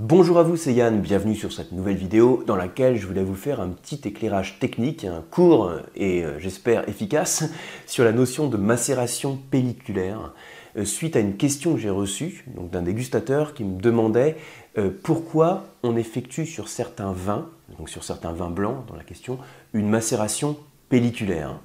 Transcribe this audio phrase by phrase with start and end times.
[0.00, 3.34] Bonjour à vous, c'est Yann, bienvenue sur cette nouvelle vidéo dans laquelle je voulais vous
[3.34, 7.42] faire un petit éclairage technique, court et euh, j'espère efficace
[7.84, 10.34] sur la notion de macération pelliculaire
[10.76, 14.36] euh, suite à une question que j'ai reçue d'un dégustateur qui me demandait
[14.78, 19.40] euh, pourquoi on effectue sur certains vins, donc sur certains vins blancs dans la question,
[19.72, 20.56] une macération
[20.90, 21.58] pelliculaire.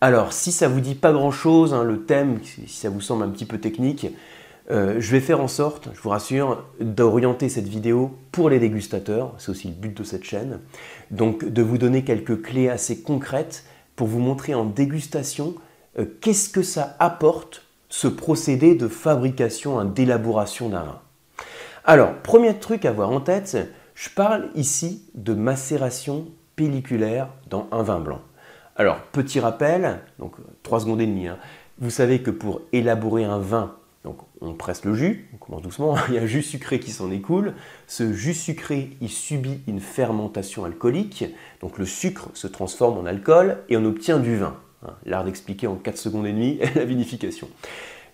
[0.00, 3.28] Alors, si ça vous dit pas grand-chose, hein, le thème, si ça vous semble un
[3.28, 4.06] petit peu technique,
[4.70, 9.34] euh, je vais faire en sorte, je vous rassure, d'orienter cette vidéo pour les dégustateurs,
[9.38, 10.60] c'est aussi le but de cette chaîne,
[11.10, 13.64] donc de vous donner quelques clés assez concrètes
[13.96, 15.54] pour vous montrer en dégustation
[15.98, 21.00] euh, qu'est-ce que ça apporte ce procédé de fabrication, d'élaboration d'un vin.
[21.84, 23.56] Alors, premier truc à avoir en tête,
[23.94, 28.20] je parle ici de macération pelliculaire dans un vin blanc.
[28.76, 31.38] Alors, petit rappel, donc 3 secondes et demie, hein.
[31.78, 33.74] vous savez que pour élaborer un vin,
[34.08, 36.92] donc on presse le jus, on commence doucement, il y a un jus sucré qui
[36.92, 37.52] s'en écoule.
[37.86, 41.26] Ce jus sucré, il subit une fermentation alcoolique,
[41.60, 44.56] donc le sucre se transforme en alcool et on obtient du vin.
[44.86, 44.94] Hein.
[45.04, 47.50] L'art d'expliquer en 4 secondes et demie la vinification.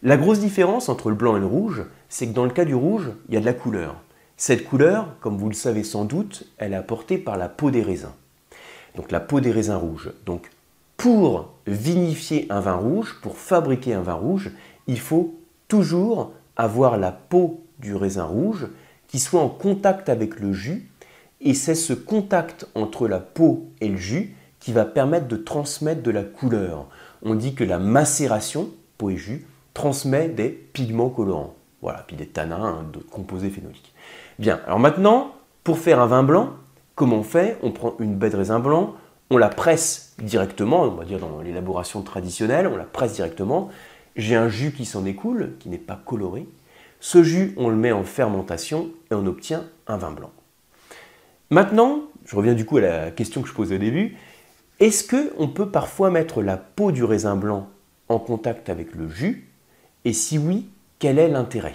[0.02, 2.74] La grosse différence entre le blanc et le rouge, c'est que dans le cas du
[2.74, 3.94] rouge, il y a de la couleur.
[4.36, 7.82] Cette couleur, comme vous le savez sans doute, elle est apportée par la peau des
[7.82, 8.12] raisins.
[8.96, 10.10] Donc la peau des raisins rouges.
[10.26, 10.50] Donc
[10.96, 14.50] pour vinifier un vin rouge, pour fabriquer un vin rouge,
[14.88, 18.68] il faut toujours avoir la peau du raisin rouge
[19.08, 20.90] qui soit en contact avec le jus.
[21.40, 26.02] Et c'est ce contact entre la peau et le jus qui va permettre de transmettre
[26.02, 26.86] de la couleur.
[27.22, 31.54] On dit que la macération, peau et jus, transmet des pigments colorants.
[31.82, 33.92] Voilà, puis des tanins, hein, d'autres composés phénoliques.
[34.38, 35.32] Bien, alors maintenant,
[35.64, 36.54] pour faire un vin blanc,
[36.94, 37.58] comment on fait?
[37.62, 38.94] On prend une baie de raisin blanc,
[39.30, 43.68] on la presse directement, on va dire dans l'élaboration traditionnelle, on la presse directement.
[44.16, 46.46] J'ai un jus qui s'en écoule, qui n'est pas coloré.
[47.00, 50.30] Ce jus, on le met en fermentation et on obtient un vin blanc.
[51.50, 54.16] Maintenant, je reviens du coup à la question que je posais au début.
[54.80, 57.68] Est-ce qu'on peut parfois mettre la peau du raisin blanc
[58.08, 59.48] en contact avec le jus?
[60.04, 60.68] Et si oui,
[60.98, 61.74] quel est l'intérêt?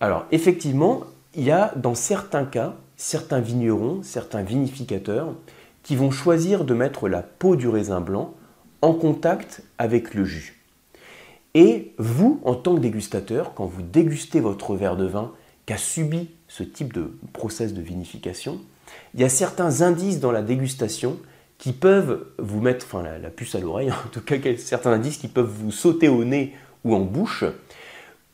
[0.00, 1.02] Alors effectivement,
[1.34, 5.34] il y a dans certains cas, certains vignerons, certains vinificateurs
[5.82, 8.34] qui vont choisir de mettre la peau du raisin blanc
[8.80, 10.57] en contact avec le jus.
[11.54, 15.32] Et vous, en tant que dégustateur, quand vous dégustez votre verre de vin
[15.66, 18.60] qui a subi ce type de process de vinification,
[19.14, 21.18] il y a certains indices dans la dégustation
[21.58, 25.28] qui peuvent vous mettre enfin, la, puce à l'oreille, en tout cas certains indices qui
[25.28, 26.54] peuvent vous sauter au nez
[26.84, 27.44] ou en bouche,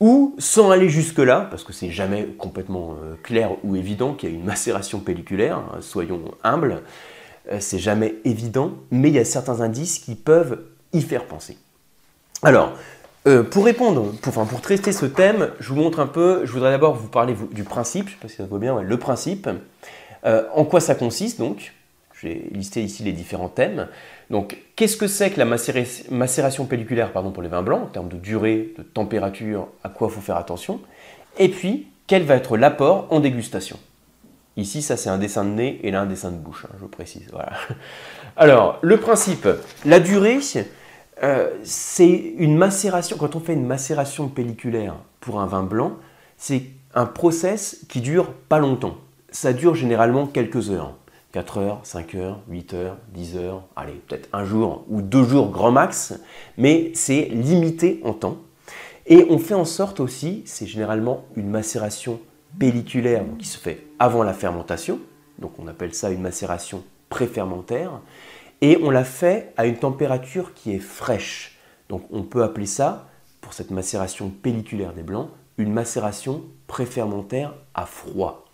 [0.00, 4.32] ou sans aller jusque-là, parce que c'est jamais complètement euh, clair ou évident qu'il y
[4.32, 6.82] a une macération pelliculaire, hein, soyons humbles,
[7.50, 10.60] euh, c'est jamais évident, mais il y a certains indices qui peuvent
[10.92, 11.56] y faire penser.
[12.42, 12.74] Alors,
[13.26, 16.70] euh, pour répondre, pour, pour traiter ce thème, je vous montre un peu, je voudrais
[16.70, 19.48] d'abord vous parler du principe, je ne sais pas si ça vaut bien, le principe.
[20.24, 21.72] Euh, en quoi ça consiste donc?
[22.22, 23.88] J'ai listé ici les différents thèmes.
[24.30, 28.08] Donc, qu'est-ce que c'est que la macération pelliculaire pardon, pour les vins blancs, en termes
[28.08, 30.80] de durée, de température, à quoi il faut faire attention?
[31.38, 33.78] Et puis, quel va être l'apport en dégustation?
[34.56, 36.86] Ici, ça c'est un dessin de nez et là un dessin de bouche, hein, je
[36.86, 37.26] précise.
[37.32, 37.52] Voilà.
[38.36, 39.48] Alors, le principe,
[39.84, 40.40] la durée,
[41.22, 43.16] euh, c'est une macération.
[43.16, 45.96] Quand on fait une macération pelliculaire pour un vin blanc,
[46.36, 46.64] c'est
[46.94, 48.96] un process qui dure pas longtemps.
[49.30, 50.94] Ça dure généralement quelques heures.
[51.32, 55.50] 4 heures, 5 heures, 8 heures, 10 heures, allez, peut-être un jour ou deux jours
[55.50, 56.14] grand max,
[56.56, 58.36] mais c'est limité en temps.
[59.06, 62.20] Et on fait en sorte aussi, c'est généralement une macération
[62.56, 65.00] pelliculaire qui se fait avant la fermentation,
[65.40, 68.00] donc on appelle ça une macération préfermentaire,
[68.64, 71.58] et on la fait à une température qui est fraîche.
[71.90, 73.10] Donc on peut appeler ça,
[73.42, 78.46] pour cette macération pelliculaire des blancs, une macération préfermentaire à froid.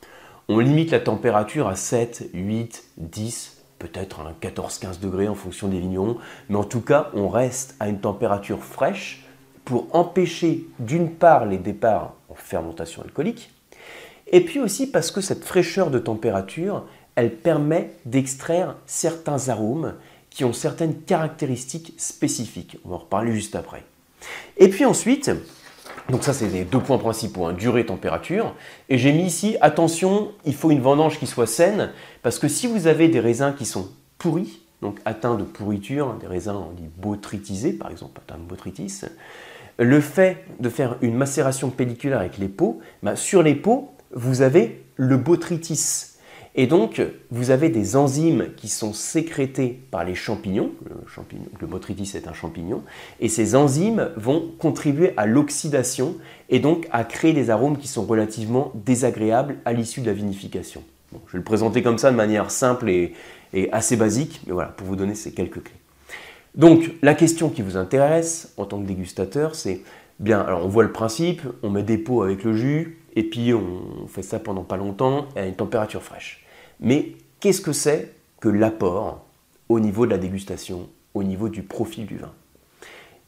[0.48, 5.78] On limite la température à 7, 8, 10, peut-être à 14-15 degrés en fonction des
[5.78, 6.16] vignerons,
[6.48, 9.24] mais en tout cas on reste à une température fraîche
[9.64, 13.52] pour empêcher d'une part les départs en fermentation alcoolique,
[14.32, 16.84] et puis aussi parce que cette fraîcheur de température,
[17.20, 19.92] elle permet d'extraire certains arômes
[20.30, 22.78] qui ont certaines caractéristiques spécifiques.
[22.86, 23.84] On va en reparler juste après.
[24.56, 25.30] Et puis ensuite,
[26.08, 28.54] donc ça c'est les deux points principaux, hein, durée, température.
[28.88, 31.90] Et j'ai mis ici, attention, il faut une vendange qui soit saine,
[32.22, 36.26] parce que si vous avez des raisins qui sont pourris, donc atteints de pourriture, des
[36.26, 39.02] raisins on dit botrytisés par exemple, atteints de botrytis,
[39.78, 44.40] le fait de faire une macération pelliculaire avec les peaux, bah, sur les peaux, vous
[44.40, 46.09] avez le botrytis.
[46.56, 47.00] Et donc,
[47.30, 50.72] vous avez des enzymes qui sont sécrétées par les champignons.
[50.84, 52.82] Le, champignon, le botrytis est un champignon.
[53.20, 56.16] Et ces enzymes vont contribuer à l'oxydation
[56.48, 60.82] et donc à créer des arômes qui sont relativement désagréables à l'issue de la vinification.
[61.12, 63.14] je vais le présenter comme ça de manière simple et,
[63.52, 65.74] et assez basique, mais voilà, pour vous donner ces quelques clés.
[66.56, 69.82] Donc, la question qui vous intéresse en tant que dégustateur, c'est
[70.18, 73.54] bien, alors on voit le principe, on met des pots avec le jus, et puis
[73.54, 76.39] on fait ça pendant pas longtemps à une température fraîche.
[76.80, 79.24] Mais qu'est-ce que c'est que l'apport
[79.68, 82.32] au niveau de la dégustation, au niveau du profil du vin?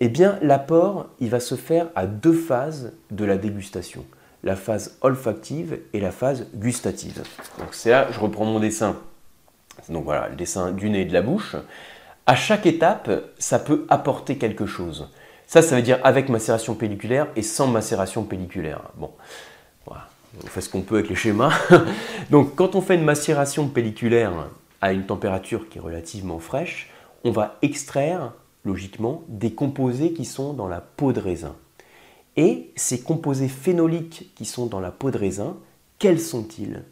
[0.00, 4.04] Eh bien, l'apport, il va se faire à deux phases de la dégustation
[4.42, 7.22] la phase olfactive et la phase gustative.
[7.58, 8.96] Donc c'est là, je reprends mon dessin.
[9.88, 11.56] Donc voilà, le dessin du nez et de la bouche.
[12.26, 15.10] À chaque étape, ça peut apporter quelque chose.
[15.46, 18.90] Ça, ça veut dire avec macération pelliculaire et sans macération pelliculaire.
[18.96, 19.10] Bon,
[20.42, 21.52] on fait ce qu'on peut avec les schémas.
[22.30, 24.32] Donc quand on fait une macération pelliculaire
[24.80, 26.90] à une température qui est relativement fraîche,
[27.24, 28.32] on va extraire
[28.64, 31.54] logiquement des composés qui sont dans la peau de raisin.
[32.36, 35.56] Et ces composés phénoliques qui sont dans la peau de raisin,
[35.98, 36.82] quels sont-ils?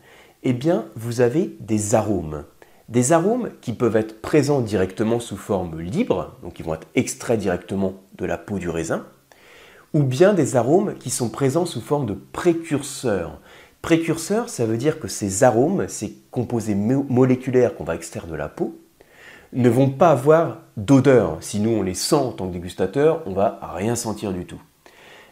[0.43, 2.45] Eh bien, vous avez des arômes.
[2.89, 7.39] Des arômes qui peuvent être présents directement sous forme libre, donc ils vont être extraits
[7.39, 9.07] directement de la peau du raisin,
[9.93, 13.41] ou bien des arômes qui sont présents sous forme de précurseurs.
[13.83, 18.49] Précurseurs, ça veut dire que ces arômes, ces composés moléculaires qu'on va extraire de la
[18.49, 18.79] peau,
[19.53, 21.39] ne vont pas avoir d'odeur.
[21.41, 24.61] Si nous on les sent en tant que dégustateur, on va rien sentir du tout.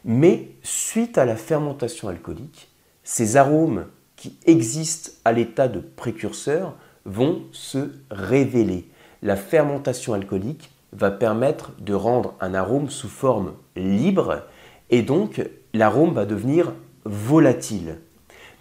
[0.05, 2.71] Mais suite à la fermentation alcoolique,
[3.05, 6.75] ces arômes qui existent à l'état de précurseurs
[7.05, 8.89] vont se révéler.
[9.23, 14.43] La fermentation alcoolique va permettre de rendre un arôme sous forme libre
[14.91, 15.43] et donc
[15.75, 16.73] l'arôme va devenir
[17.05, 17.99] volatile.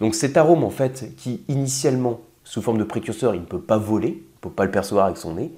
[0.00, 3.78] Donc cet arôme en fait qui initialement sous forme de précurseur il ne peut pas
[3.78, 5.52] voler, il ne peut pas le percevoir avec son nez,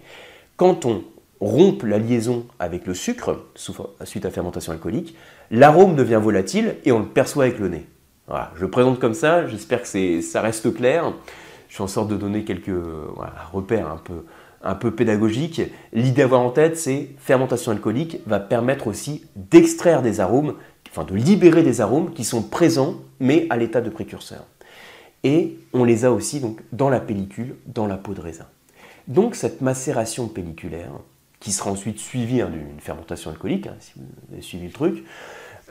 [0.57, 1.03] quand on
[1.41, 3.47] rompt la liaison avec le sucre
[4.05, 5.17] suite à fermentation alcoolique,
[5.51, 7.87] l'arôme devient volatile et on le perçoit avec le nez.
[8.27, 11.13] Voilà, je le présente comme ça, j'espère que ça reste clair.
[11.69, 12.71] Je suis en sorte de donner quelques
[13.53, 14.25] repères un peu,
[14.63, 15.63] un peu pédagogique,
[15.93, 20.55] l'idée à avoir en tête, c'est fermentation alcoolique va permettre aussi d'extraire des arômes,
[20.91, 24.45] enfin de libérer des arômes qui sont présents mais à l'état de précurseur.
[25.25, 28.47] Et on les a aussi donc dans la pellicule, dans la peau de raisin.
[29.09, 30.93] Donc cette macération pelliculaire,
[31.41, 35.05] qui sera ensuite suivie hein, d'une fermentation alcoolique, hein, si vous avez suivi le truc,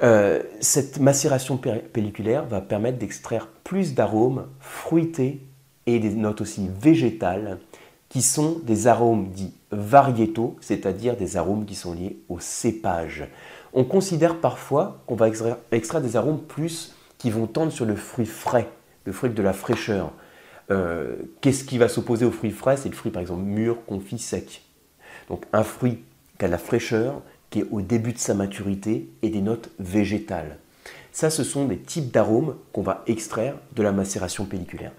[0.02, 5.42] euh, cette macération pelliculaire va permettre d'extraire plus d'arômes fruités
[5.86, 7.60] et des notes aussi végétales
[8.10, 13.28] qui sont des arômes dits variétaux, c'est-à-dire des arômes qui sont liés au cépage.
[13.72, 18.26] On considère parfois qu'on va extraire, des arômes plus qui vont tendre sur le fruit
[18.26, 18.68] frais,
[19.06, 20.12] le fruit de la fraîcheur.
[20.72, 22.78] Euh, qu'est-ce qui va s'opposer au fruit frais?
[22.78, 24.64] C'est le fruit par exemple mûr, confit, sec.
[25.30, 26.00] Donc un fruit
[26.38, 27.22] qui a la fraîcheur,
[27.52, 30.58] qui est au début de sa maturité et des notes végétales.
[31.12, 34.92] Ça, ce sont des types d'arômes qu'on va extraire de la macération pelliculaire.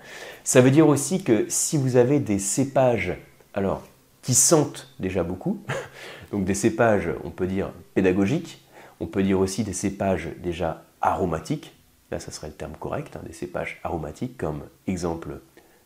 [0.45, 3.17] Ça veut dire aussi que si vous avez des cépages,
[3.55, 3.83] alors,
[4.23, 5.63] qui sentent déjà beaucoup,
[6.33, 8.63] donc des cépages, on peut dire pédagogiques,
[9.01, 11.75] on peut dire aussi des cépages déjà aromatiques,
[12.11, 15.41] là ça serait le terme correct, hein, des cépages aromatiques comme exemple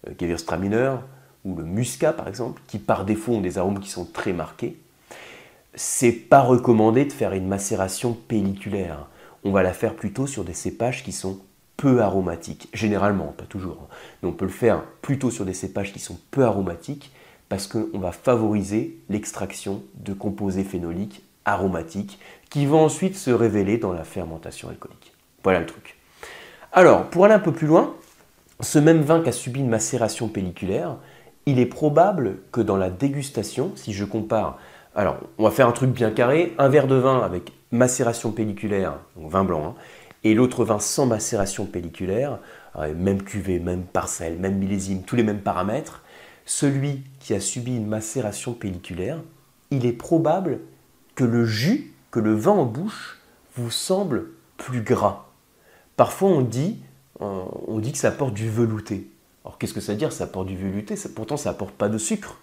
[0.09, 0.97] euh, Gewürztraminer
[1.45, 4.81] ou le muscat par exemple, qui par défaut ont des arômes qui sont très marqués.
[5.75, 9.09] C'est pas recommandé de faire une macération pelliculaire
[9.45, 11.39] on va la faire plutôt sur des cépages qui sont
[11.77, 12.69] peu aromatiques.
[12.73, 13.79] Généralement, pas toujours.
[13.83, 13.95] Hein.
[14.23, 17.13] Mais on peut le faire plutôt sur des cépages qui sont peu aromatiques
[17.49, 23.93] parce qu'on va favoriser l'extraction de composés phénoliques aromatiques qui vont ensuite se révéler dans
[23.93, 25.13] la fermentation alcoolique.
[25.43, 25.99] Voilà le truc.
[26.73, 27.95] Alors, pour aller un peu plus loin,
[28.61, 30.97] ce même vin qui a subi une macération pelliculaire,
[31.47, 34.59] il est probable que dans la dégustation, si je compare,
[34.95, 38.99] alors on va faire un truc bien carré, un verre de vin avec macération pelliculaire,
[39.17, 39.75] donc vin blanc, hein,
[40.23, 42.39] et l'autre vin sans macération pelliculaire,
[42.77, 46.03] euh, même cuvée, même parcelle, même millésime, tous les mêmes paramètres,
[46.47, 49.19] celui qui a subi une macération pelliculaire,
[49.71, 50.61] il est probable
[51.15, 53.21] que le jus, que le vin en bouche,
[53.57, 55.27] vous semble plus gras.
[55.97, 56.81] Parfois on dit,
[57.21, 59.11] euh, on dit que ça apporte du velouté.
[59.45, 60.95] Alors qu'est-ce que ça veut dire ça apporte du velouté?
[61.15, 62.39] Pourtant ça apporte pas de sucre.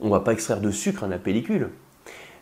[0.00, 1.70] On ne va pas extraire de sucre à la pellicule.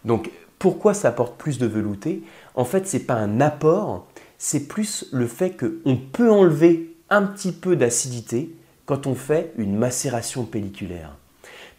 [0.05, 2.23] Donc pourquoi ça apporte plus de velouté?
[2.55, 4.07] En fait, ce n'est pas un apport,
[4.39, 8.55] c'est plus le fait qu'on peut enlever un petit peu d'acidité
[8.87, 11.17] quand on fait une macération pelliculaire.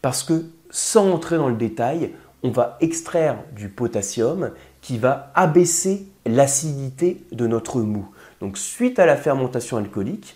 [0.02, 2.12] Parce que sans entrer dans le détail,
[2.44, 4.52] on va extraire du potassium
[4.82, 8.08] qui va abaisser l'acidité de notre mou.
[8.42, 10.36] Donc suite à la fermentation alcoolique,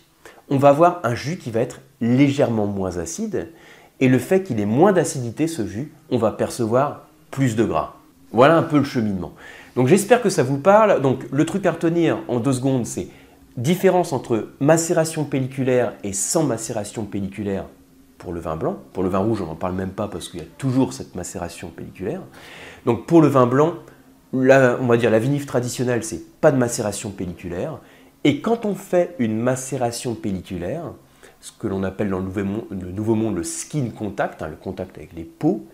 [0.49, 3.51] on va avoir un jus qui va être légèrement moins acide.
[3.99, 7.95] Et le fait qu'il ait moins d'acidité, ce jus, on va percevoir plus de gras.
[8.31, 9.33] Voilà un peu le cheminement.
[9.75, 11.01] Donc j'espère que ça vous parle.
[11.01, 13.07] Donc le truc à retenir en deux secondes, c'est
[13.55, 17.65] différence entre macération pelliculaire et sans macération pelliculaire
[18.17, 18.77] pour le vin blanc.
[18.93, 21.15] Pour le vin rouge, on n'en parle même pas parce qu'il y a toujours cette
[21.15, 22.21] macération pelliculaire.
[22.85, 23.75] Donc pour le vin blanc,
[24.33, 27.79] on va dire la vinif traditionnelle, c'est pas de macération pelliculaire.
[28.23, 30.91] Et quand on fait une macération pelliculaire,
[31.39, 35.13] ce que l'on appelle dans le nouveau, monde, le skin contact, hein, le contact avec
[35.13, 35.65] les peaux,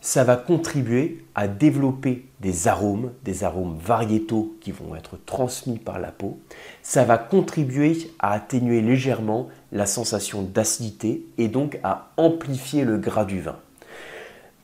[0.00, 5.98] ça va contribuer à développer des arômes, des arômes variétaux qui vont être transmis par
[5.98, 6.38] la peau.
[6.82, 13.24] Ça va contribuer à atténuer légèrement la sensation d'acidité et donc à amplifier le gras
[13.24, 13.56] du vin.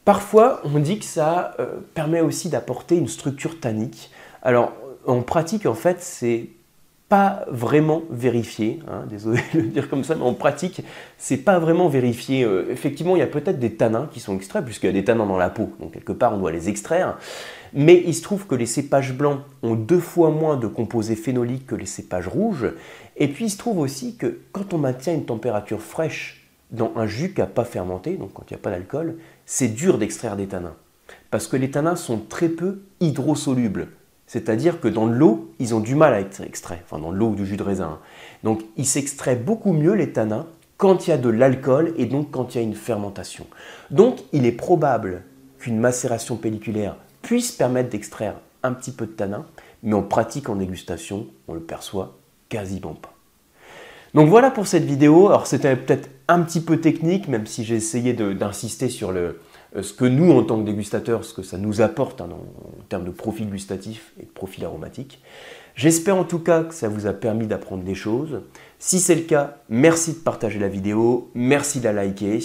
[0.07, 4.11] Parfois, on dit que ça euh, permet aussi d'apporter une structure tannique.
[4.43, 4.73] Alors,
[5.07, 6.49] en pratique, en fait, c'est
[7.09, 8.81] pas vraiment vérifié.
[8.89, 10.83] Hein, désolé de le dire comme ça, mais en pratique,
[11.19, 12.43] c'est pas vraiment vérifié.
[12.43, 15.05] Euh, effectivement, il y a peut-être des tanins qui sont extraits, puisqu'il y a des
[15.05, 17.19] tanins dans la peau, donc quelque part on doit les extraire.
[17.73, 21.67] Mais il se trouve que les cépages blancs ont deux fois moins de composés phénoliques
[21.67, 22.73] que les cépages rouges.
[23.17, 27.07] Et puis il se trouve aussi que quand on maintient une température fraîche dans un
[27.07, 30.37] jus qui n'a pas fermenté, donc quand il n'y a pas d'alcool, c'est dur d'extraire
[30.37, 30.75] des tanins.
[31.31, 33.89] Parce que les tanins sont très peu hydrosolubles.
[34.26, 37.35] C'est-à-dire que dans l'eau, ils ont du mal à être extraits, enfin dans l'eau ou
[37.35, 37.99] du jus de raisin.
[38.42, 42.30] Donc ils s'extraient beaucoup mieux les tanins quand il y a de l'alcool et donc
[42.30, 43.47] quand il y a une fermentation.
[43.90, 45.23] Donc il est probable
[45.59, 49.47] qu'une macération pelliculaire puisse permettre d'extraire un petit peu de tanin,
[49.83, 52.16] mais en pratique en dégustation, on le perçoit
[52.49, 53.12] quasiment pas.
[54.14, 55.28] Donc voilà pour cette vidéo.
[55.28, 59.40] Alors c'était peut-être un petit peu technique, même si j'ai essayé d'insister sur le,
[59.81, 63.05] ce que nous, en tant que dégustateurs, ce que ça nous apporte hein, en, termes
[63.05, 65.23] de profil gustatif et de profil aromatique.
[65.75, 68.41] J'espère en tout cas que ça vous a permis d'apprendre des choses.
[68.79, 72.41] Si c'est le cas, merci de partager la vidéo, merci de la liker.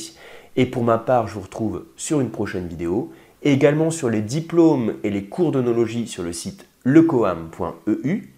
[0.58, 3.12] Et pour ma part, je vous retrouve sur une prochaine vidéo.
[3.44, 8.34] Et également sur les diplômes et les cours d'onologie sur le site lecoam.eu.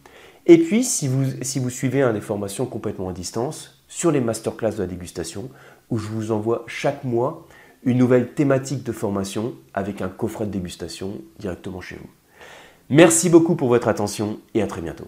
[0.45, 4.71] Et puis, si vous, si vous suivez des formations complètement à distance, sur les masterclass
[4.71, 5.49] de la dégustation,
[5.89, 7.47] où je vous envoie chaque mois
[7.85, 12.09] une nouvelle thématique de formation avec un coffret de dégustation directement chez vous.
[12.89, 15.07] Merci beaucoup pour votre attention et à très bientôt.